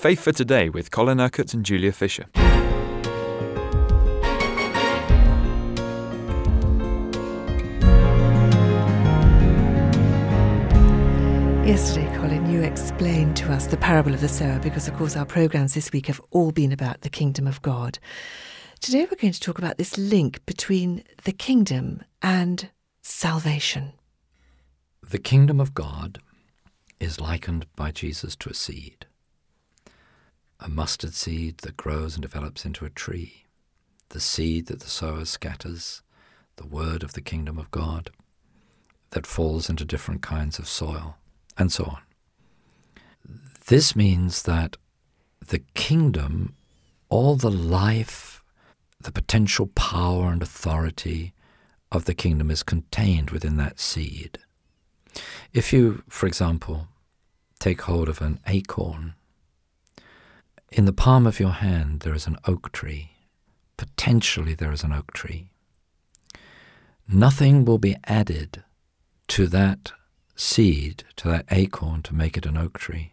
Faith 0.00 0.20
for 0.20 0.32
Today 0.32 0.70
with 0.70 0.90
Colin 0.90 1.20
Urquhart 1.20 1.52
and 1.52 1.62
Julia 1.62 1.92
Fisher. 1.92 2.24
Yesterday, 11.66 12.10
Colin, 12.16 12.50
you 12.50 12.62
explained 12.62 13.36
to 13.36 13.52
us 13.52 13.66
the 13.66 13.76
parable 13.76 14.14
of 14.14 14.22
the 14.22 14.28
sower 14.28 14.58
because, 14.60 14.88
of 14.88 14.96
course, 14.96 15.16
our 15.16 15.26
programs 15.26 15.74
this 15.74 15.92
week 15.92 16.06
have 16.06 16.22
all 16.30 16.50
been 16.50 16.72
about 16.72 17.02
the 17.02 17.10
kingdom 17.10 17.46
of 17.46 17.60
God. 17.60 17.98
Today, 18.80 19.00
we're 19.00 19.18
going 19.18 19.34
to 19.34 19.38
talk 19.38 19.58
about 19.58 19.76
this 19.76 19.98
link 19.98 20.40
between 20.46 21.04
the 21.24 21.32
kingdom 21.32 22.02
and 22.22 22.70
salvation. 23.02 23.92
The 25.06 25.18
kingdom 25.18 25.60
of 25.60 25.74
God 25.74 26.20
is 26.98 27.20
likened 27.20 27.66
by 27.76 27.90
Jesus 27.90 28.34
to 28.36 28.48
a 28.48 28.54
seed, 28.54 29.04
a 30.60 30.68
mustard 30.68 31.14
seed 31.14 31.58
that 31.58 31.76
grows 31.76 32.14
and 32.14 32.22
develops 32.22 32.64
into 32.64 32.84
a 32.84 32.90
tree, 32.90 33.46
the 34.10 34.20
seed 34.20 34.66
that 34.66 34.80
the 34.80 34.90
sower 34.90 35.24
scatters, 35.24 36.02
the 36.56 36.66
word 36.66 37.02
of 37.02 37.14
the 37.14 37.20
kingdom 37.20 37.58
of 37.58 37.70
God 37.70 38.10
that 39.10 39.26
falls 39.26 39.68
into 39.68 39.84
different 39.84 40.22
kinds 40.22 40.58
of 40.58 40.68
soil 40.68 41.16
and 41.56 41.72
so 41.72 41.84
on. 41.84 42.02
This 43.66 43.96
means 43.96 44.42
that 44.42 44.76
the 45.46 45.60
kingdom, 45.74 46.54
all 47.08 47.36
the 47.36 47.50
life, 47.50 48.42
the 49.00 49.12
potential 49.12 49.68
power 49.68 50.30
and 50.30 50.42
authority 50.42 51.32
of 51.90 52.04
the 52.04 52.14
kingdom 52.14 52.50
is 52.50 52.62
contained 52.62 53.30
within 53.30 53.56
that 53.56 53.80
seed. 53.80 54.38
If 55.52 55.72
you, 55.72 56.02
for 56.08 56.26
example, 56.26 56.88
take 57.58 57.82
hold 57.82 58.08
of 58.08 58.20
an 58.20 58.38
acorn, 58.46 59.14
in 60.70 60.84
the 60.84 60.92
palm 60.92 61.26
of 61.26 61.40
your 61.40 61.50
hand 61.50 62.00
there 62.00 62.14
is 62.14 62.26
an 62.26 62.36
oak 62.46 62.70
tree. 62.72 63.10
Potentially 63.76 64.54
there 64.54 64.72
is 64.72 64.84
an 64.84 64.92
oak 64.92 65.12
tree. 65.12 65.50
Nothing 67.08 67.64
will 67.64 67.78
be 67.78 67.96
added 68.04 68.62
to 69.28 69.46
that 69.48 69.92
seed 70.36 71.04
to 71.16 71.28
that 71.28 71.44
acorn 71.50 72.02
to 72.02 72.14
make 72.14 72.36
it 72.36 72.46
an 72.46 72.56
oak 72.56 72.78
tree. 72.78 73.12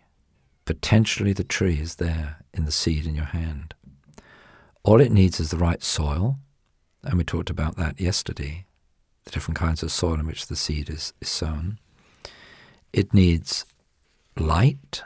Potentially 0.66 1.34
the 1.34 1.44
tree 1.44 1.80
is 1.80 1.96
there 1.96 2.38
in 2.54 2.66
the 2.66 2.72
seed 2.72 3.06
in 3.06 3.16
your 3.16 3.26
hand. 3.26 3.74
All 4.84 5.02
it 5.02 5.12
needs 5.12 5.40
is 5.40 5.50
the 5.50 5.58
right 5.58 5.84
soil, 5.84 6.38
and 7.04 7.18
we 7.18 7.24
talked 7.24 7.50
about 7.50 7.76
that 7.78 8.00
yesterday, 8.00 8.66
the 9.26 9.32
different 9.32 9.58
kinds 9.58 9.84
of 9.84 9.92
soil 9.92 10.14
in 10.14 10.28
which 10.28 10.48
the 10.48 10.56
seed 10.56 10.90
is, 10.90 11.14
is 11.20 11.28
sown. 11.28 11.80
It 12.94 13.14
needs 13.14 13.66
light 14.38 15.04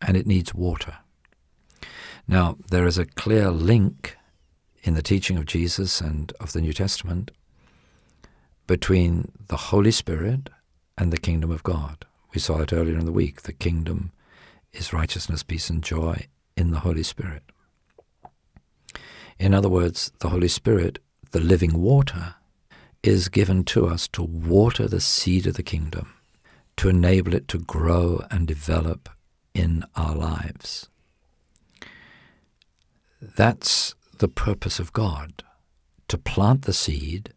and 0.00 0.16
it 0.16 0.26
needs 0.26 0.54
water. 0.54 0.98
Now, 2.30 2.58
there 2.70 2.86
is 2.86 2.96
a 2.96 3.06
clear 3.06 3.50
link 3.50 4.16
in 4.84 4.94
the 4.94 5.02
teaching 5.02 5.36
of 5.36 5.46
Jesus 5.46 6.00
and 6.00 6.32
of 6.38 6.52
the 6.52 6.60
New 6.60 6.72
Testament 6.72 7.32
between 8.68 9.32
the 9.48 9.56
Holy 9.56 9.90
Spirit 9.90 10.48
and 10.96 11.12
the 11.12 11.18
kingdom 11.18 11.50
of 11.50 11.64
God. 11.64 12.04
We 12.32 12.38
saw 12.38 12.60
it 12.60 12.72
earlier 12.72 12.96
in 12.96 13.04
the 13.04 13.10
week. 13.10 13.42
The 13.42 13.52
kingdom 13.52 14.12
is 14.72 14.92
righteousness, 14.92 15.42
peace, 15.42 15.70
and 15.70 15.82
joy 15.82 16.28
in 16.56 16.70
the 16.70 16.78
Holy 16.78 17.02
Spirit. 17.02 17.42
In 19.40 19.52
other 19.52 19.68
words, 19.68 20.12
the 20.20 20.28
Holy 20.28 20.46
Spirit, 20.46 21.00
the 21.32 21.40
living 21.40 21.82
water, 21.82 22.36
is 23.02 23.28
given 23.28 23.64
to 23.64 23.88
us 23.88 24.06
to 24.06 24.22
water 24.22 24.86
the 24.86 25.00
seed 25.00 25.48
of 25.48 25.54
the 25.54 25.64
kingdom, 25.64 26.14
to 26.76 26.90
enable 26.90 27.34
it 27.34 27.48
to 27.48 27.58
grow 27.58 28.24
and 28.30 28.46
develop 28.46 29.08
in 29.52 29.84
our 29.96 30.14
lives. 30.14 30.86
That's 33.20 33.94
the 34.18 34.28
purpose 34.28 34.78
of 34.78 34.92
God, 34.92 35.42
to 36.08 36.16
plant 36.16 36.62
the 36.62 36.72
seed, 36.72 37.34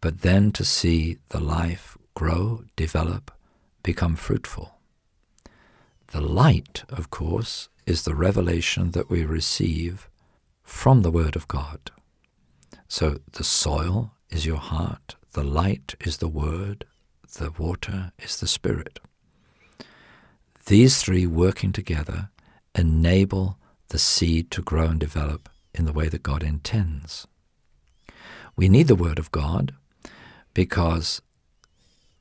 but 0.00 0.22
then 0.22 0.52
to 0.52 0.64
see 0.64 1.18
the 1.30 1.40
life 1.40 1.98
grow, 2.14 2.62
develop, 2.76 3.32
become 3.82 4.14
fruitful. 4.14 4.78
The 6.08 6.20
light, 6.20 6.84
of 6.88 7.10
course, 7.10 7.68
is 7.86 8.02
the 8.02 8.14
revelation 8.14 8.92
that 8.92 9.10
we 9.10 9.24
receive 9.24 10.08
from 10.62 11.02
the 11.02 11.10
Word 11.10 11.34
of 11.34 11.48
God. 11.48 11.90
So 12.88 13.18
the 13.32 13.44
soil 13.44 14.12
is 14.30 14.46
your 14.46 14.58
heart, 14.58 15.16
the 15.32 15.44
light 15.44 15.96
is 16.00 16.18
the 16.18 16.28
Word, 16.28 16.84
the 17.38 17.50
water 17.58 18.12
is 18.18 18.38
the 18.38 18.46
Spirit. 18.46 19.00
These 20.66 21.02
three 21.02 21.26
working 21.26 21.72
together 21.72 22.30
enable 22.76 23.58
the 23.88 23.98
seed 23.98 24.50
to 24.52 24.62
grow 24.62 24.86
and 24.86 25.00
develop 25.00 25.48
in 25.74 25.84
the 25.84 25.92
way 25.92 26.08
that 26.08 26.22
God 26.22 26.42
intends. 26.42 27.26
We 28.56 28.68
need 28.68 28.88
the 28.88 28.94
Word 28.94 29.18
of 29.18 29.30
God 29.30 29.74
because 30.54 31.20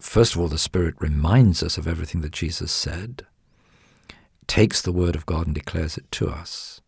First 0.05 0.35
of 0.35 0.41
all, 0.41 0.47
the 0.47 0.59
Spirit 0.59 0.93
reminds 0.99 1.63
us 1.63 1.77
of 1.79 1.87
everything 1.87 2.21
that 2.21 2.31
Jesus 2.31 2.71
said, 2.71 3.25
takes 4.45 4.81
the 4.81 4.91
Word 4.91 5.15
of 5.15 5.25
God 5.25 5.47
and 5.47 5.55
declares 5.55 5.97
it 5.97 6.09
to 6.11 6.29
us, 6.29 6.79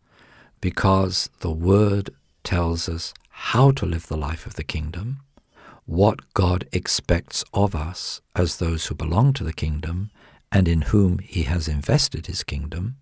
because 0.60 1.28
the 1.40 1.50
Word 1.50 2.10
tells 2.44 2.88
us 2.88 3.12
how 3.28 3.72
to 3.72 3.84
live 3.84 4.06
the 4.06 4.16
life 4.16 4.46
of 4.46 4.54
the 4.54 4.62
kingdom, 4.62 5.18
what 5.84 6.32
God 6.32 6.68
expects 6.72 7.44
of 7.52 7.74
us 7.74 8.20
as 8.36 8.58
those 8.58 8.86
who 8.86 8.94
belong 8.94 9.32
to 9.34 9.44
the 9.44 9.52
kingdom 9.52 10.10
and 10.52 10.68
in 10.68 10.82
whom 10.82 11.18
He 11.18 11.42
has 11.42 11.66
invested 11.66 12.26
His 12.26 12.44
kingdom. 12.44 12.98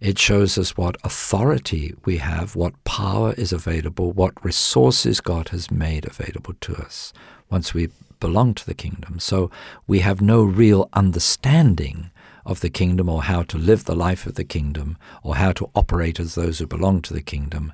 It 0.00 0.18
shows 0.18 0.56
us 0.56 0.78
what 0.78 0.96
authority 1.04 1.94
we 2.06 2.16
have, 2.16 2.56
what 2.56 2.82
power 2.84 3.34
is 3.34 3.52
available, 3.52 4.12
what 4.12 4.42
resources 4.42 5.20
God 5.20 5.50
has 5.50 5.70
made 5.70 6.06
available 6.06 6.54
to 6.62 6.74
us 6.76 7.12
once 7.50 7.74
we 7.74 7.90
belong 8.18 8.54
to 8.54 8.66
the 8.66 8.74
kingdom. 8.74 9.18
So 9.18 9.50
we 9.86 9.98
have 9.98 10.22
no 10.22 10.42
real 10.42 10.88
understanding 10.94 12.10
of 12.46 12.60
the 12.60 12.70
kingdom 12.70 13.10
or 13.10 13.24
how 13.24 13.42
to 13.42 13.58
live 13.58 13.84
the 13.84 13.94
life 13.94 14.24
of 14.24 14.36
the 14.36 14.44
kingdom 14.44 14.96
or 15.22 15.36
how 15.36 15.52
to 15.52 15.70
operate 15.74 16.18
as 16.18 16.34
those 16.34 16.58
who 16.58 16.66
belong 16.66 17.02
to 17.02 17.12
the 17.12 17.22
kingdom 17.22 17.72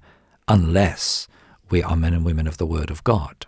unless 0.49 1.29
we 1.71 1.81
are 1.83 1.97
men 1.97 2.15
and 2.15 2.25
women 2.25 2.49
of 2.49 2.59
the 2.59 2.67
Word 2.67 2.91
of 2.91 3.05
God. 3.05 3.47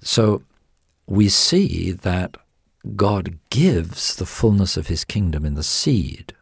So 0.00 0.42
we 1.06 1.28
see 1.28 1.90
that 1.90 2.36
God 2.94 3.38
gives 3.50 4.14
the 4.14 4.26
fullness 4.26 4.76
of 4.76 4.86
His 4.86 5.04
kingdom 5.04 5.44
in 5.44 5.54
the 5.54 5.62
seed 5.62 6.32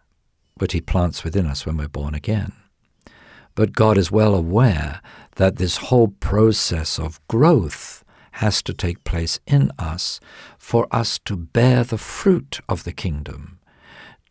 which 0.59 0.73
He 0.73 0.81
plants 0.81 1.25
within 1.25 1.47
us 1.47 1.67
when 1.67 1.77
we're 1.77 1.89
born 1.89 2.15
again. 2.15 2.53
But 3.55 3.73
God 3.73 3.99
is 3.99 4.11
well 4.11 4.35
aware 4.35 5.01
that 5.37 5.57
this 5.57 5.77
whole 5.77 6.09
process 6.09 6.99
of 6.99 7.21
growth 7.29 8.05
has 8.33 8.63
to 8.63 8.73
take 8.73 9.05
place 9.05 9.39
in 9.47 9.71
us 9.79 10.21
for 10.59 10.87
us 10.91 11.19
to 11.27 11.37
bear 11.37 11.85
the 11.85 11.99
fruit 11.99 12.61
of 12.69 12.85
the 12.85 12.93
kingdom, 12.93 13.59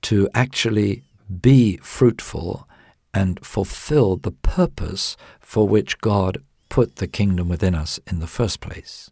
to 0.02 0.28
actually 0.34 1.04
be 1.42 1.78
fruitful 1.78 2.68
and 3.14 3.44
fulfill 3.46 4.16
the 4.16 4.32
purpose 4.32 5.16
for 5.40 5.68
which 5.68 6.00
God 6.00 6.40
put 6.70 6.96
the 6.96 7.08
kingdom 7.08 7.50
within 7.50 7.76
us 7.76 8.00
in 8.08 8.20
the 8.20 8.28
first 8.28 8.60
place. 8.60 9.12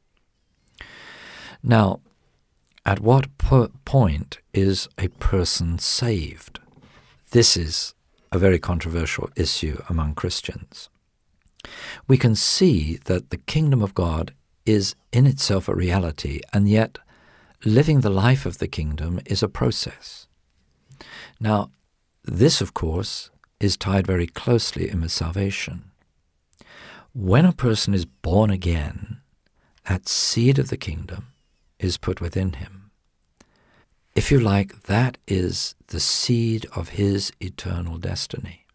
Now, 1.62 2.00
at 2.86 3.00
what 3.00 3.38
po- 3.38 3.72
point 3.86 4.40
is 4.54 4.88
a 4.98 5.10
person 5.10 5.78
saved? 5.78 6.59
This 7.32 7.56
is 7.56 7.94
a 8.32 8.40
very 8.40 8.58
controversial 8.58 9.30
issue 9.36 9.82
among 9.88 10.16
Christians. 10.16 10.90
We 12.08 12.18
can 12.18 12.36
see 12.36 12.98
that 13.06 13.30
the 13.30 13.38
kingdom 13.38 13.84
of 13.84 13.94
God 13.94 14.34
is 14.66 14.96
in 15.12 15.28
itself 15.28 15.68
a 15.68 15.76
reality, 15.76 16.42
and 16.54 16.68
yet 16.68 16.98
living 17.64 18.02
the 18.02 18.10
life 18.10 18.48
of 18.48 18.58
the 18.58 18.68
kingdom 18.68 19.20
is 19.28 19.44
a 19.44 19.48
process. 19.48 20.28
Now, 21.40 21.70
this, 22.24 22.62
of 22.62 22.74
course, 22.74 23.30
is 23.60 23.78
tied 23.78 24.08
very 24.08 24.28
closely 24.28 24.90
in 24.90 25.02
with 25.02 25.12
salvation. 25.12 25.92
When 27.14 27.46
a 27.46 27.54
person 27.54 27.94
is 27.94 28.06
born 28.06 28.50
again, 28.50 29.22
that 29.88 30.08
seed 30.08 30.58
of 30.58 30.70
the 30.70 30.78
kingdom 30.78 31.28
is 31.78 31.98
put 31.98 32.22
within 32.22 32.54
him. 32.54 32.79
If 34.16 34.32
you 34.32 34.40
like, 34.40 34.84
that 34.84 35.18
is 35.28 35.76
the 35.88 36.00
seed 36.00 36.66
of 36.76 36.90
his 36.90 37.32
eternal 37.40 37.98
destiny. 37.98 38.66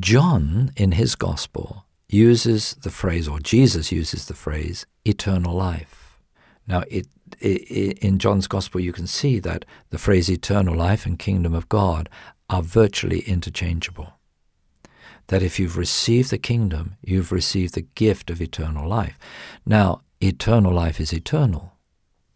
John, 0.00 0.72
in 0.76 0.92
his 0.92 1.14
gospel, 1.14 1.86
uses 2.08 2.74
the 2.82 2.90
phrase, 2.90 3.28
or 3.28 3.40
Jesus 3.40 3.92
uses 3.92 4.26
the 4.26 4.34
phrase, 4.34 4.86
eternal 5.04 5.54
life. 5.54 6.18
Now, 6.66 6.84
it, 6.88 7.06
it, 7.40 7.98
in 7.98 8.18
John's 8.18 8.46
Gospel, 8.46 8.80
you 8.80 8.92
can 8.92 9.06
see 9.06 9.38
that 9.40 9.64
the 9.90 9.98
phrase 9.98 10.30
eternal 10.30 10.74
life 10.74 11.04
and 11.04 11.18
kingdom 11.18 11.54
of 11.54 11.68
God 11.68 12.08
are 12.48 12.62
virtually 12.62 13.20
interchangeable. 13.20 14.14
That 15.28 15.42
if 15.42 15.58
you've 15.58 15.76
received 15.76 16.30
the 16.30 16.38
kingdom, 16.38 16.96
you've 17.02 17.32
received 17.32 17.74
the 17.74 17.82
gift 17.94 18.30
of 18.30 18.40
eternal 18.40 18.88
life. 18.88 19.18
Now, 19.66 20.02
eternal 20.20 20.72
life 20.72 21.00
is 21.00 21.12
eternal, 21.12 21.73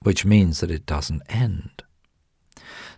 which 0.08 0.24
means 0.24 0.60
that 0.60 0.70
it 0.70 0.86
doesn't 0.86 1.20
end. 1.28 1.82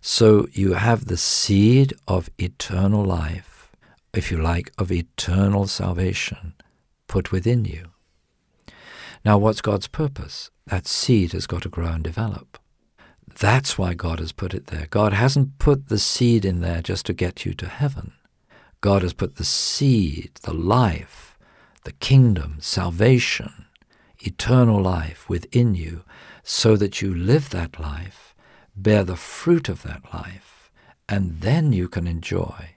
So 0.01 0.47
you 0.53 0.75
have 0.75 1.07
the 1.07 1.17
seed 1.17 1.93
of 2.07 2.31
eternal 2.39 3.05
life, 3.05 3.73
if 4.15 4.31
you 4.31 4.41
like, 4.41 4.71
of 4.79 4.93
eternal 4.93 5.67
salvation 5.67 6.55
put 7.09 7.33
within 7.33 7.65
you. 7.65 7.87
Now, 9.25 9.39
what's 9.39 9.61
God's 9.61 9.89
purpose? 9.89 10.53
That 10.69 10.87
seed 10.87 11.33
has 11.33 11.49
got 11.49 11.62
to 11.62 11.69
grow 11.69 11.89
and 11.89 12.05
develop. 12.05 12.61
That's 13.41 13.77
why 13.77 13.95
God 13.95 14.21
has 14.21 14.31
put 14.31 14.55
it 14.55 14.69
there. 14.69 14.87
God 14.89 15.13
hasn't 15.13 15.59
put 15.59 15.89
the 15.89 15.99
seed 15.99 16.45
in 16.45 16.61
there 16.61 16.81
just 16.81 17.06
to 17.06 17.13
get 17.13 17.45
you 17.45 17.55
to 17.55 17.67
heaven. 17.67 18.13
God 18.81 19.03
has 19.03 19.15
put 19.15 19.35
the 19.35 19.45
seed, 19.45 20.31
the 20.43 20.55
life, 20.55 21.37
the 21.83 21.93
kingdom, 21.95 22.59
salvation, 22.61 23.67
eternal 24.21 24.81
life 24.81 25.29
within 25.29 25.75
you 25.75 26.05
so 26.43 26.77
that 26.77 27.01
you 27.03 27.15
live 27.15 27.51
that 27.51 27.79
life, 27.79 28.35
bear 28.75 29.05
the 29.05 29.17
fruit 29.17 29.69
of 29.69 29.83
that 29.83 30.03
life, 30.13 30.71
and 31.09 31.41
then 31.41 31.73
you 31.73 31.89
can 31.89 32.07
enjoy 32.07 32.77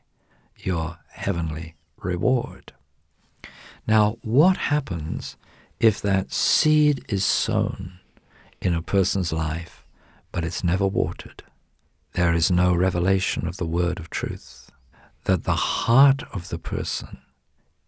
your 0.58 1.00
heavenly 1.10 1.76
reward. 1.98 2.74
Now, 3.88 4.18
what 4.22 4.58
happens 4.58 5.38
if 5.80 6.02
that 6.02 6.32
seed 6.32 7.04
is 7.10 7.26
sown 7.26 8.00
in 8.62 8.74
a 8.74 8.82
person's 8.82 9.34
life, 9.34 9.86
but 10.32 10.44
it's 10.44 10.64
never 10.64 10.88
watered? 10.88 11.44
There 12.14 12.34
is 12.34 12.52
no 12.52 12.74
revelation 12.74 13.48
of 13.48 13.58
the 13.58 13.66
word 13.66 14.00
of 14.00 14.10
truth, 14.10 14.70
that 15.26 15.44
the 15.44 15.56
heart 15.56 16.24
of 16.34 16.50
the 16.50 16.60
person 16.60 17.20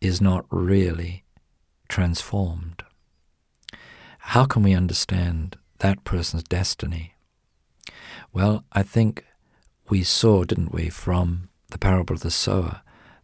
is 0.02 0.22
not 0.22 0.46
really 0.50 1.24
transformed. 1.88 2.84
How 4.20 4.46
can 4.46 4.64
we 4.64 4.74
understand 4.74 5.58
that 5.80 6.04
person's 6.04 6.44
destiny? 6.44 7.16
Well, 8.34 8.64
I 8.72 8.84
think 8.84 9.26
we 9.90 10.04
saw, 10.04 10.44
didn't 10.44 10.74
we, 10.74 10.90
from 10.90 11.50
the 11.70 11.78
parable 11.78 12.16
of 12.16 12.22
the 12.22 12.32
sower, 12.32 12.82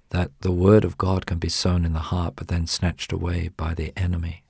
that 0.10 0.32
the 0.42 0.52
word 0.52 0.84
of 0.86 0.98
God 0.98 1.26
can 1.26 1.40
be 1.40 1.50
sown 1.50 1.86
in 1.86 1.94
the 1.94 2.00
heart 2.00 2.34
but 2.36 2.48
then 2.48 2.68
snatched 2.68 3.12
away 3.12 3.50
by 3.56 3.74
the 3.74 3.98
enemy. 3.98 4.44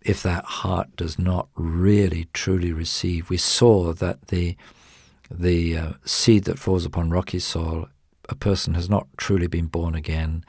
If 0.00 0.22
that 0.22 0.44
heart 0.44 0.94
does 0.96 1.18
not 1.18 1.48
really 1.54 2.28
truly 2.32 2.72
receive, 2.72 3.28
we 3.28 3.36
saw 3.36 3.92
that 3.94 4.28
the 4.28 4.56
the 5.30 5.76
uh, 5.76 5.92
seed 6.06 6.44
that 6.44 6.58
falls 6.58 6.86
upon 6.86 7.10
rocky 7.10 7.38
soil, 7.38 7.90
a 8.30 8.34
person 8.34 8.72
has 8.72 8.88
not 8.88 9.06
truly 9.18 9.46
been 9.46 9.66
born 9.66 9.94
again. 9.94 10.42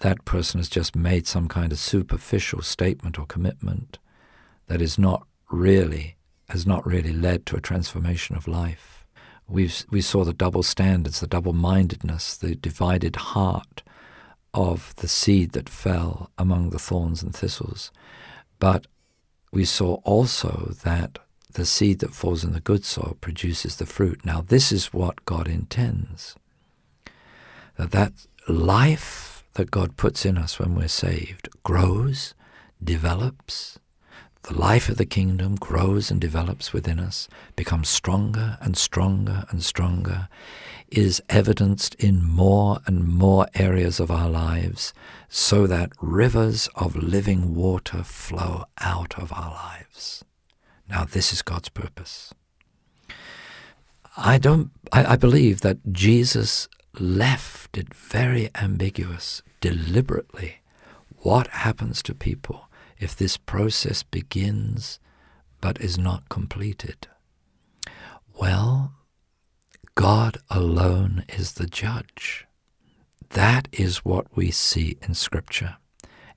That 0.00 0.24
person 0.24 0.60
has 0.60 0.68
just 0.68 0.94
made 0.94 1.26
some 1.26 1.48
kind 1.48 1.72
of 1.72 1.80
superficial 1.80 2.62
statement 2.62 3.18
or 3.18 3.26
commitment 3.26 3.98
that 4.68 4.80
is 4.80 4.98
not 4.98 5.26
really 5.50 6.16
has 6.48 6.66
not 6.66 6.86
really 6.86 7.12
led 7.12 7.46
to 7.46 7.56
a 7.56 7.60
transformation 7.60 8.36
of 8.36 8.48
life. 8.48 9.04
we 9.46 9.70
we 9.90 10.00
saw 10.00 10.24
the 10.24 10.32
double 10.32 10.62
standards, 10.62 11.20
the 11.20 11.26
double 11.26 11.52
mindedness, 11.52 12.36
the 12.36 12.54
divided 12.54 13.16
heart 13.16 13.82
of 14.54 14.94
the 14.96 15.08
seed 15.08 15.52
that 15.52 15.68
fell 15.68 16.30
among 16.38 16.70
the 16.70 16.78
thorns 16.78 17.22
and 17.22 17.34
thistles. 17.34 17.90
But 18.58 18.86
we 19.52 19.64
saw 19.64 19.94
also 20.04 20.72
that 20.84 21.18
the 21.52 21.66
seed 21.66 21.98
that 22.00 22.14
falls 22.14 22.44
in 22.44 22.52
the 22.52 22.60
good 22.60 22.84
soil 22.84 23.16
produces 23.20 23.76
the 23.76 23.86
fruit. 23.86 24.24
Now, 24.24 24.40
this 24.40 24.72
is 24.72 24.92
what 24.92 25.24
God 25.24 25.48
intends. 25.48 26.36
That 27.76 27.92
that 27.92 28.12
life 28.48 29.44
that 29.54 29.70
God 29.70 29.96
puts 29.96 30.24
in 30.26 30.36
us 30.36 30.58
when 30.58 30.74
we're 30.74 30.88
saved 30.88 31.48
grows, 31.62 32.34
develops, 32.82 33.78
the 34.44 34.54
life 34.54 34.90
of 34.90 34.98
the 34.98 35.06
kingdom 35.06 35.54
grows 35.56 36.10
and 36.10 36.20
develops 36.20 36.72
within 36.72 37.00
us, 37.00 37.28
becomes 37.56 37.88
stronger 37.88 38.58
and 38.60 38.76
stronger 38.76 39.44
and 39.48 39.62
stronger, 39.62 40.28
is 40.90 41.22
evidenced 41.30 41.94
in 41.94 42.22
more 42.22 42.78
and 42.86 43.08
more 43.08 43.46
areas 43.54 43.98
of 43.98 44.10
our 44.10 44.28
lives, 44.28 44.92
so 45.30 45.66
that 45.66 45.92
rivers 46.00 46.68
of 46.74 46.94
living 46.94 47.54
water 47.54 48.02
flow 48.02 48.64
out 48.78 49.18
of 49.18 49.32
our 49.32 49.50
lives. 49.50 50.24
Now, 50.90 51.04
this 51.04 51.32
is 51.32 51.40
God's 51.40 51.70
purpose. 51.70 52.34
I 54.16 54.36
don't. 54.36 54.70
I, 54.92 55.14
I 55.14 55.16
believe 55.16 55.62
that 55.62 55.78
Jesus 55.90 56.68
left 57.00 57.76
it 57.78 57.94
very 57.94 58.50
ambiguous 58.54 59.42
deliberately. 59.62 60.60
What 61.22 61.48
happens 61.48 62.02
to 62.02 62.14
people 62.14 62.63
if 62.98 63.16
this 63.16 63.36
process 63.36 64.02
begins 64.02 64.98
but 65.60 65.80
is 65.80 65.98
not 65.98 66.28
completed? 66.28 67.08
Well, 68.38 68.92
God 69.94 70.38
alone 70.50 71.24
is 71.28 71.52
the 71.54 71.66
judge. 71.66 72.46
That 73.30 73.68
is 73.72 74.04
what 74.04 74.36
we 74.36 74.50
see 74.50 74.98
in 75.02 75.14
Scripture. 75.14 75.76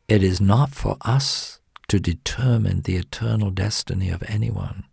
It 0.07 0.24
is 0.24 0.39
not 0.39 0.71
for 0.71 0.98
us 1.01 1.59
to 1.89 2.00
determine 2.00 2.81
the 2.81 2.95
eternal 2.95 3.51
destiny 3.51 4.10
of 4.10 4.24
anyone, 4.27 4.86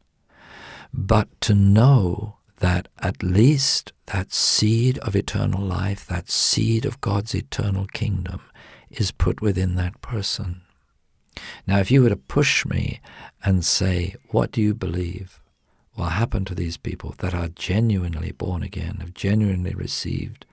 but 0.93 1.29
to 1.43 1.55
know 1.55 2.39
that 2.59 2.89
at 2.99 3.23
least 3.23 3.93
that 4.07 4.33
seed 4.33 4.99
of 4.99 5.15
eternal 5.15 5.63
life, 5.63 6.07
that 6.07 6.31
seed 6.31 6.85
of 6.85 7.01
God's 7.01 7.35
eternal 7.35 7.87
kingdom, 7.87 8.41
is 8.91 9.11
put 9.11 9.41
within 9.41 9.75
that 9.77 10.01
person. 10.01 10.64
Now, 11.67 11.79
if 11.79 11.91
you 11.91 12.03
were 12.03 12.09
to 12.09 12.17
push 12.17 12.65
me 12.67 13.01
and 13.45 13.65
say, 13.65 14.15
What 14.29 14.53
do 14.53 14.61
you 14.61 14.75
believe 14.75 15.41
will 15.97 16.07
happen 16.07 16.45
to 16.45 16.55
these 16.55 16.77
people 16.77 17.15
that 17.19 17.35
are 17.35 17.49
genuinely 17.49 18.33
born 18.33 18.63
again, 18.63 18.99
have 19.01 19.15
genuinely 19.15 19.75
received 19.75 20.47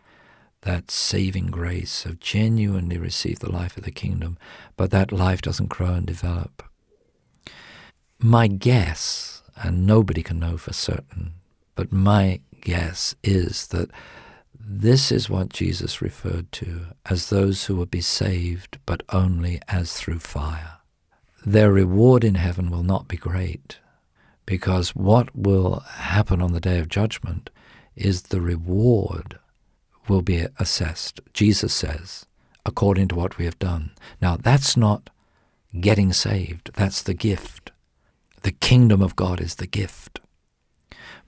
that 0.62 0.92
saving 0.92 1.48
grace, 1.48 2.04
have 2.04 2.20
genuinely 2.20 2.98
received 2.98 3.42
the 3.42 3.52
life 3.52 3.78
of 3.78 3.84
the 3.84 3.92
kingdom, 3.92 4.38
but 4.78 4.92
that 4.92 5.12
life 5.12 5.42
doesn't 5.42 5.70
grow 5.70 5.94
and 5.94 6.06
develop? 6.06 6.64
My 8.20 8.48
guess, 8.48 9.42
and 9.56 9.88
nobody 9.88 10.22
can 10.22 10.40
know 10.40 10.58
for 10.58 10.74
certain, 10.74 11.34
but 11.74 11.92
my 11.92 12.42
guess 12.62 13.16
is 13.24 13.68
that 13.68 13.90
this 14.60 15.12
is 15.12 15.30
what 15.30 15.50
Jesus 15.50 16.02
referred 16.02 16.52
to 16.54 16.88
as 17.06 17.30
those 17.30 17.66
who 17.66 17.76
will 17.76 17.86
be 17.86 18.02
saved, 18.02 18.78
but 18.86 19.04
only 19.10 19.60
as 19.68 19.94
through 19.94 20.20
fire. 20.20 20.78
Their 21.46 21.72
reward 21.72 22.24
in 22.24 22.36
heaven 22.36 22.70
will 22.70 22.84
not 22.84 23.08
be 23.08 23.18
great, 23.18 23.80
because 24.46 24.96
what 24.96 25.36
will 25.36 25.80
happen 25.80 26.42
on 26.42 26.54
the 26.54 26.60
day 26.60 26.80
of 26.80 26.90
judgment 26.90 27.50
is 27.96 28.24
the 28.24 28.42
reward 28.42 29.40
will 30.08 30.22
be 30.22 30.46
assessed, 30.60 31.20
Jesus 31.34 31.74
says, 31.74 32.26
according 32.66 33.08
to 33.10 33.16
what 33.16 33.38
we 33.38 33.46
have 33.46 33.60
done. 33.60 33.92
Now, 34.22 34.36
that's 34.38 34.78
not 34.78 35.10
getting 35.80 36.14
saved, 36.14 36.72
that's 36.76 37.02
the 37.02 37.14
gift. 37.14 37.72
The 38.44 38.52
kingdom 38.52 39.02
of 39.02 39.16
God 39.16 39.40
is 39.40 39.56
the 39.56 39.68
gift. 39.68 40.20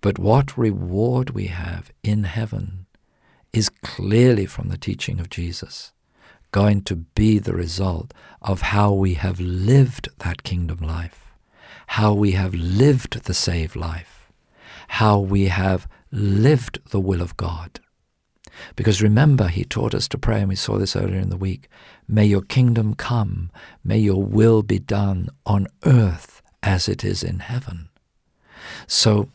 But 0.01 0.19
what 0.19 0.57
reward 0.57 1.29
we 1.29 1.47
have 1.47 1.91
in 2.03 2.25
heaven 2.25 2.82
is 3.53 3.69
clearly 3.69 4.45
from 4.45 4.69
the 4.69 4.77
teaching 4.77 5.19
of 5.19 5.29
Jesus 5.29 5.91
going 6.53 6.81
to 6.83 6.95
be 6.95 7.39
the 7.39 7.53
result 7.53 8.13
of 8.41 8.61
how 8.61 8.93
we 8.93 9.15
have 9.15 9.39
lived 9.39 10.07
that 10.19 10.43
kingdom 10.43 10.77
life, 10.77 11.33
how 11.87 12.13
we 12.13 12.31
have 12.31 12.53
lived 12.53 13.23
the 13.23 13.33
saved 13.33 13.75
life, 13.75 14.31
how 14.87 15.19
we 15.19 15.45
have 15.45 15.87
lived 16.11 16.79
the 16.91 16.99
will 16.99 17.21
of 17.21 17.35
God. 17.35 17.79
Because 18.75 19.01
remember, 19.01 19.47
he 19.47 19.63
taught 19.63 19.95
us 19.95 20.07
to 20.09 20.17
pray, 20.17 20.41
and 20.41 20.49
we 20.49 20.55
saw 20.55 20.77
this 20.77 20.95
earlier 20.95 21.19
in 21.19 21.29
the 21.29 21.37
week 21.37 21.67
May 22.07 22.25
your 22.25 22.41
kingdom 22.41 22.93
come, 22.93 23.49
may 23.83 23.97
your 23.97 24.21
will 24.21 24.61
be 24.61 24.77
done 24.77 25.29
on 25.45 25.67
earth 25.85 26.41
as 26.61 26.87
it 26.87 27.03
is 27.03 27.23
in 27.23 27.39
heaven. 27.39 27.89
So, 28.87 29.29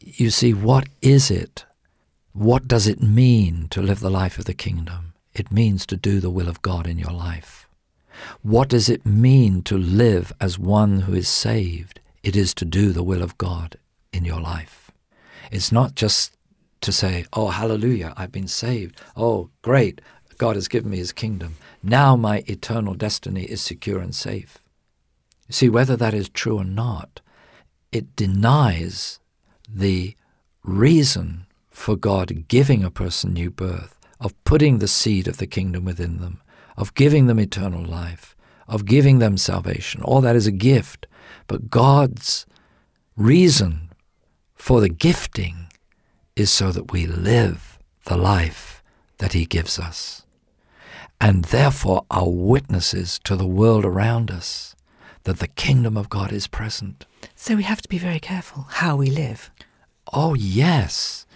you 0.00 0.30
see, 0.30 0.54
what 0.54 0.88
is 1.02 1.30
it? 1.30 1.64
What 2.38 2.68
does 2.68 2.86
it 2.86 3.02
mean 3.02 3.66
to 3.70 3.82
live 3.82 3.98
the 3.98 4.12
life 4.12 4.38
of 4.38 4.44
the 4.44 4.54
kingdom? 4.54 5.12
It 5.34 5.50
means 5.50 5.84
to 5.86 5.96
do 5.96 6.20
the 6.20 6.30
will 6.30 6.48
of 6.48 6.62
God 6.62 6.86
in 6.86 6.96
your 6.96 7.10
life. 7.10 7.68
What 8.42 8.68
does 8.68 8.88
it 8.88 9.04
mean 9.04 9.62
to 9.62 9.76
live 9.76 10.32
as 10.40 10.56
one 10.56 11.00
who 11.00 11.14
is 11.14 11.26
saved? 11.26 11.98
It 12.22 12.36
is 12.36 12.54
to 12.54 12.64
do 12.64 12.92
the 12.92 13.02
will 13.02 13.24
of 13.24 13.36
God 13.38 13.74
in 14.12 14.24
your 14.24 14.40
life. 14.40 14.92
It's 15.50 15.72
not 15.72 15.96
just 15.96 16.36
to 16.82 16.92
say, 16.92 17.24
Oh, 17.32 17.48
hallelujah, 17.48 18.14
I've 18.16 18.30
been 18.30 18.46
saved. 18.46 19.00
Oh, 19.16 19.50
great, 19.62 20.00
God 20.36 20.54
has 20.54 20.68
given 20.68 20.92
me 20.92 20.98
his 20.98 21.10
kingdom. 21.10 21.56
Now 21.82 22.14
my 22.14 22.44
eternal 22.46 22.94
destiny 22.94 23.46
is 23.46 23.60
secure 23.60 23.98
and 23.98 24.14
safe. 24.14 24.58
See, 25.50 25.68
whether 25.68 25.96
that 25.96 26.14
is 26.14 26.28
true 26.28 26.58
or 26.58 26.64
not, 26.64 27.20
it 27.90 28.14
denies 28.14 29.18
the 29.68 30.14
reason 30.62 31.46
for 31.78 31.96
God 31.96 32.48
giving 32.48 32.82
a 32.82 32.90
person 32.90 33.32
new 33.32 33.50
birth, 33.50 33.96
of 34.20 34.34
putting 34.44 34.78
the 34.78 34.88
seed 34.88 35.28
of 35.28 35.36
the 35.36 35.46
kingdom 35.46 35.84
within 35.84 36.18
them, 36.18 36.40
of 36.76 36.92
giving 36.94 37.26
them 37.26 37.38
eternal 37.38 37.84
life, 37.84 38.36
of 38.66 38.84
giving 38.84 39.20
them 39.20 39.36
salvation. 39.36 40.02
All 40.02 40.20
that 40.20 40.36
is 40.36 40.46
a 40.46 40.52
gift. 40.52 41.06
But 41.46 41.70
God's 41.70 42.46
reason 43.16 43.90
for 44.54 44.80
the 44.80 44.88
gifting 44.88 45.68
is 46.34 46.50
so 46.50 46.72
that 46.72 46.92
we 46.92 47.06
live 47.06 47.78
the 48.06 48.16
life 48.16 48.82
that 49.18 49.32
He 49.32 49.46
gives 49.46 49.78
us, 49.78 50.26
and 51.20 51.44
therefore 51.46 52.04
are 52.10 52.28
witnesses 52.28 53.20
to 53.24 53.36
the 53.36 53.46
world 53.46 53.84
around 53.84 54.30
us 54.30 54.74
that 55.22 55.38
the 55.38 55.48
kingdom 55.48 55.96
of 55.96 56.08
God 56.08 56.32
is 56.32 56.48
present. 56.48 57.06
So 57.36 57.54
we 57.54 57.62
have 57.62 57.82
to 57.82 57.88
be 57.88 57.98
very 57.98 58.20
careful 58.20 58.66
how 58.68 58.96
we 58.96 59.10
live. 59.10 59.50
Oh, 60.12 60.34
yes. 60.34 61.26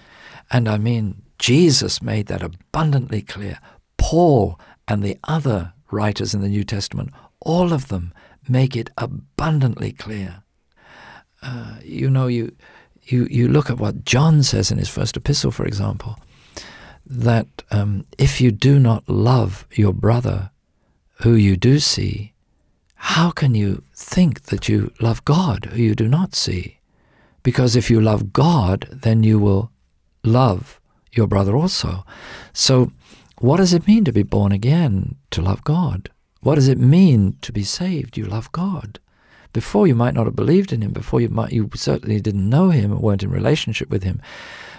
And 0.53 0.69
I 0.69 0.77
mean, 0.77 1.23
Jesus 1.39 2.03
made 2.03 2.27
that 2.27 2.43
abundantly 2.43 3.23
clear. 3.23 3.59
Paul 3.97 4.61
and 4.87 5.03
the 5.03 5.19
other 5.25 5.73
writers 5.91 6.35
in 6.35 6.43
the 6.43 6.49
New 6.49 6.63
Testament, 6.63 7.11
all 7.41 7.73
of 7.73 7.89
them 7.89 8.13
make 8.49 8.77
it 8.77 8.91
abundantly 8.99 9.93
clear. 9.93 10.43
Uh, 11.43 11.77
you 11.83 12.11
know, 12.11 12.27
you, 12.27 12.55
you, 13.05 13.27
you 13.31 13.49
look 13.49 13.71
at 13.71 13.79
what 13.79 14.05
John 14.05 14.43
says 14.43 14.71
in 14.71 14.79
his 14.79 14.89
first 14.89 15.17
epistle, 15.17 15.51
for 15.51 15.65
example, 15.65 16.19
that 17.07 17.47
um, 17.71 18.05
if 18.19 18.41
you 18.41 18.53
do 18.53 18.79
not 18.79 19.09
love 19.09 19.67
your 19.73 19.93
brother 19.93 20.51
who 21.23 21.35
you 21.35 21.57
do 21.57 21.79
see, 21.79 22.35
how 22.95 23.31
can 23.31 23.55
you 23.55 23.83
think 23.95 24.43
that 24.43 24.69
you 24.69 24.93
love 25.01 25.25
God 25.25 25.65
who 25.73 25.83
you 25.83 25.95
do 25.95 26.09
not 26.09 26.35
see? 26.35 26.79
Because 27.43 27.75
if 27.75 27.91
you 27.91 28.01
love 28.01 28.33
God, 28.33 28.89
then 28.93 29.25
you 29.25 29.41
will 29.41 29.72
love 30.25 30.81
your 31.13 31.27
brother 31.27 31.57
also. 31.57 32.05
So, 32.53 32.93
what 33.39 33.57
does 33.57 33.73
it 33.73 33.87
mean 33.87 34.05
to 34.05 34.13
be 34.13 34.23
born 34.23 34.53
again? 34.53 35.17
To 35.33 35.43
love 35.43 35.65
God. 35.65 36.11
What 36.41 36.55
does 36.57 36.69
it 36.69 36.79
mean 36.79 37.37
to 37.43 37.53
be 37.53 37.65
saved? 37.65 38.17
You 38.17 38.25
love 38.25 38.51
God. 38.53 38.99
Before 39.53 39.87
you 39.87 39.95
might 39.95 40.15
not 40.15 40.27
have 40.27 40.37
believed 40.37 40.73
in 40.73 40.81
Him. 40.81 40.93
Before 40.93 41.21
you 41.21 41.29
might, 41.29 41.53
you 41.53 41.69
certainly 41.75 42.21
didn't 42.21 42.49
know 42.49 42.71
Him 42.71 42.93
or 42.93 42.99
weren't 42.99 43.23
in 43.23 43.31
relationship 43.31 43.91
with 43.91 44.03
Him. 44.03 44.21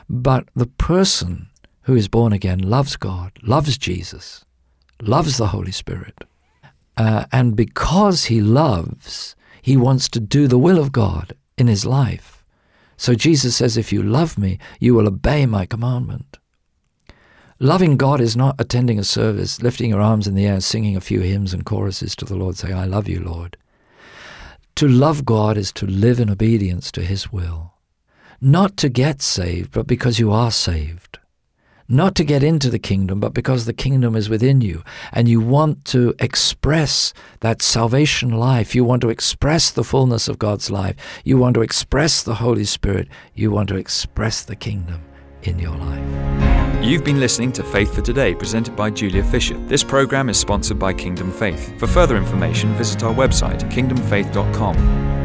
But 0.10 0.48
the 0.56 0.66
person 0.66 1.50
who 1.84 1.96
is 1.96 2.08
born 2.08 2.34
again 2.34 2.60
loves 2.60 2.96
God, 2.96 3.32
loves 3.42 3.78
Jesus, 3.78 4.46
loves 5.02 5.38
the 5.38 5.48
Holy 5.48 5.72
Spirit, 5.72 6.24
uh, 6.98 7.26
and 7.32 7.56
because 7.56 8.26
he 8.26 8.42
loves, 8.42 9.36
he 9.62 9.76
wants 9.76 10.08
to 10.10 10.20
do 10.20 10.48
the 10.48 10.60
will 10.60 10.80
of 10.80 10.92
God 10.92 11.34
in 11.58 11.68
his 11.68 11.86
life. 11.86 12.43
So 12.98 13.16
Jesus 13.16 13.56
says, 13.56 13.78
If 13.78 13.92
you 13.92 14.04
love 14.04 14.38
me, 14.38 14.60
you 14.80 14.94
will 14.94 15.08
obey 15.08 15.46
my 15.46 15.66
commandment. 15.66 16.38
Loving 17.60 17.98
God 17.98 18.20
is 18.20 18.36
not 18.36 18.60
attending 18.60 19.00
a 19.00 19.04
service, 19.04 19.62
lifting 19.62 19.90
your 19.90 20.02
arms 20.02 20.28
in 20.28 20.36
the 20.36 20.46
air, 20.46 20.60
singing 20.60 20.98
a 20.98 21.02
few 21.02 21.22
hymns 21.22 21.54
and 21.54 21.66
choruses 21.66 22.16
to 22.18 22.26
the 22.26 22.36
Lord, 22.36 22.58
saying, 22.58 22.74
I 22.74 22.86
love 22.86 23.08
you, 23.08 23.20
Lord. 23.20 23.58
To 24.76 24.88
love 24.88 25.24
God 25.24 25.58
is 25.58 25.72
to 25.74 25.86
live 25.86 26.20
in 26.20 26.30
obedience 26.30 26.92
to 26.94 27.02
his 27.04 27.32
will. 27.32 27.74
Not 28.42 28.76
to 28.78 28.90
get 28.90 29.22
saved, 29.22 29.72
but 29.72 29.88
because 29.88 30.20
you 30.20 30.32
are 30.32 30.52
saved 30.52 31.20
not 31.94 32.16
to 32.16 32.24
get 32.24 32.44
into 32.44 32.70
the 32.70 32.80
kingdom, 32.80 33.20
but 33.20 33.34
because 33.34 33.66
the 33.66 33.74
kingdom 33.74 34.16
is 34.16 34.30
within 34.30 34.62
you 34.62 34.84
and 35.12 35.30
you 35.30 35.40
want 35.40 35.86
to 35.86 36.14
express 36.20 37.14
that 37.42 37.62
salvation 37.62 38.32
life. 38.32 38.76
You 38.76 38.84
want 38.84 39.02
to 39.04 39.10
express 39.10 39.72
the 39.72 39.84
fullness 39.84 40.28
of 40.28 40.40
God's 40.40 40.70
life. 40.72 40.96
You 41.24 41.38
want 41.38 41.54
to 41.56 41.62
express 41.62 42.24
the 42.24 42.36
Holy 42.36 42.66
Spirit. 42.66 43.08
You 43.36 43.52
want 43.52 43.70
to 43.70 43.76
express 43.76 44.44
the 44.44 44.56
kingdom 44.56 45.02
in 45.44 45.60
your 45.60 45.78
life. 45.78 46.84
You've 46.84 47.06
been 47.06 47.20
listening 47.20 47.52
to 47.54 47.64
Faith 47.64 47.96
for 47.96 48.02
Today, 48.02 48.36
presented 48.36 48.76
by 48.76 48.90
Julia 48.90 49.24
Fisher. 49.24 49.58
This 49.68 49.84
program 49.84 50.30
is 50.30 50.38
sponsored 50.38 50.80
by 50.80 50.94
Kingdom 50.94 51.32
Faith. 51.32 51.80
For 51.80 51.88
further 51.88 52.18
information, 52.18 52.74
visit 52.74 53.04
our 53.04 53.14
website, 53.14 53.62
kingdomfaith.com. 53.72 55.23